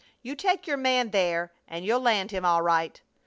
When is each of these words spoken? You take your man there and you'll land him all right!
You 0.23 0.33
take 0.35 0.65
your 0.65 0.77
man 0.77 1.11
there 1.11 1.51
and 1.67 1.85
you'll 1.85 1.99
land 1.99 2.31
him 2.31 2.43
all 2.43 2.63
right! 2.63 2.99